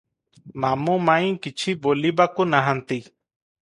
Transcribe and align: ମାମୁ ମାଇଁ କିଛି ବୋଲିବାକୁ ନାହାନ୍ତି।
ମାମୁ 0.63 0.95
ମାଇଁ 1.11 1.29
କିଛି 1.45 1.77
ବୋଲିବାକୁ 1.87 2.51
ନାହାନ୍ତି। 2.57 3.03